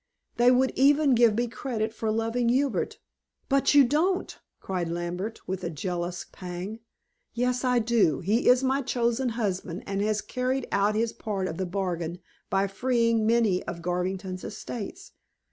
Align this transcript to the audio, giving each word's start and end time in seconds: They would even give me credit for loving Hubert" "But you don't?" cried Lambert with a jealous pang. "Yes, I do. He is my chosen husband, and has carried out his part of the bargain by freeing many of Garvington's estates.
They 0.37 0.49
would 0.49 0.71
even 0.75 1.13
give 1.13 1.35
me 1.37 1.47
credit 1.47 1.93
for 1.93 2.09
loving 2.09 2.49
Hubert" 2.49 2.97
"But 3.49 3.75
you 3.75 3.83
don't?" 3.83 4.35
cried 4.59 4.89
Lambert 4.89 5.47
with 5.47 5.63
a 5.63 5.69
jealous 5.69 6.25
pang. 6.31 6.79
"Yes, 7.35 7.63
I 7.63 7.77
do. 7.77 8.19
He 8.21 8.47
is 8.49 8.63
my 8.63 8.81
chosen 8.81 9.29
husband, 9.29 9.83
and 9.85 10.01
has 10.01 10.21
carried 10.21 10.67
out 10.71 10.95
his 10.95 11.13
part 11.13 11.47
of 11.47 11.57
the 11.57 11.67
bargain 11.67 12.17
by 12.49 12.65
freeing 12.65 13.27
many 13.27 13.61
of 13.67 13.83
Garvington's 13.83 14.43
estates. 14.43 15.11